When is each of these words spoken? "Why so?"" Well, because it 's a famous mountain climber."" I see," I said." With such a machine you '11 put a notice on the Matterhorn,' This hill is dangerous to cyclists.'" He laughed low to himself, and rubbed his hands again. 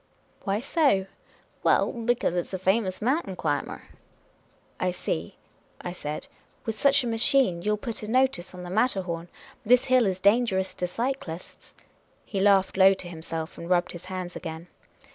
"Why 0.45 0.59
so?"" 0.61 1.05
Well, 1.63 1.93
because 1.93 2.35
it 2.35 2.47
's 2.47 2.55
a 2.55 2.57
famous 2.57 3.03
mountain 3.03 3.35
climber."" 3.35 3.83
I 4.79 4.89
see," 4.89 5.35
I 5.79 5.91
said." 5.91 6.25
With 6.65 6.73
such 6.73 7.03
a 7.03 7.07
machine 7.07 7.57
you 7.61 7.73
'11 7.73 7.77
put 7.77 8.01
a 8.01 8.07
notice 8.07 8.55
on 8.55 8.63
the 8.63 8.71
Matterhorn,' 8.71 9.29
This 9.63 9.85
hill 9.93 10.07
is 10.07 10.17
dangerous 10.17 10.73
to 10.73 10.87
cyclists.'" 10.87 11.75
He 12.25 12.39
laughed 12.39 12.77
low 12.77 12.95
to 12.95 13.07
himself, 13.07 13.59
and 13.59 13.69
rubbed 13.69 13.91
his 13.91 14.05
hands 14.05 14.35
again. 14.35 14.69